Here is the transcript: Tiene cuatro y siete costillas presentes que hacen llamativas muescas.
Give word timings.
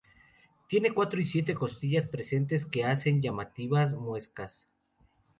Tiene 0.65 0.95
cuatro 0.95 1.21
y 1.21 1.25
siete 1.25 1.53
costillas 1.53 2.07
presentes 2.07 2.65
que 2.65 2.85
hacen 2.85 3.21
llamativas 3.21 3.93
muescas. 3.93 4.67